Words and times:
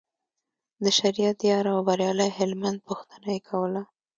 د 0.83 0.85
شریعت 0.99 1.39
یار 1.51 1.65
او 1.73 1.79
بریالي 1.87 2.29
هلمند 2.37 2.79
پوښتنه 2.87 3.27
یې 3.35 3.39
کوله. 3.49 3.81